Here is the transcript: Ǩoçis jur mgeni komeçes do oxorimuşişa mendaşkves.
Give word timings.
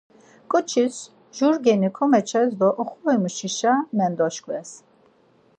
Ǩoçis 0.51 0.95
jur 1.35 1.55
mgeni 1.59 1.89
komeçes 1.97 2.49
do 2.59 2.67
oxorimuşişa 2.81 3.73
mendaşkves. 3.97 4.69